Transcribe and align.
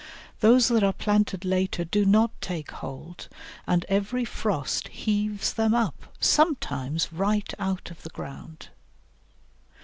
Those 0.39 0.67
that 0.69 0.81
are 0.83 0.93
planted 0.93 1.45
later 1.45 1.83
do 1.85 2.05
not 2.05 2.31
take 2.41 2.71
hold, 2.71 3.27
and 3.67 3.85
every 3.87 4.25
frost 4.25 4.87
heaves 4.87 5.53
them 5.53 5.75
up, 5.75 6.11
sometimes 6.19 7.13
right 7.13 7.53
out 7.59 7.91
of 7.91 8.01
the 8.01 8.09
ground. 8.09 8.69